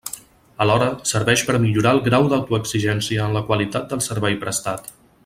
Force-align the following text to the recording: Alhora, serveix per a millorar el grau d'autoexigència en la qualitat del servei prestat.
Alhora, 0.63 0.87
serveix 1.09 1.43
per 1.49 1.55
a 1.57 1.59
millorar 1.65 1.91
el 1.97 2.01
grau 2.09 2.27
d'autoexigència 2.31 3.27
en 3.29 3.39
la 3.39 3.47
qualitat 3.51 3.87
del 3.93 4.03
servei 4.11 4.39
prestat. 4.47 4.95